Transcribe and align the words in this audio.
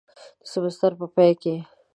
د 0.39 0.41
سیمیستر 0.51 0.91
په 0.99 1.05
پای 1.15 1.31
کې 1.41 1.55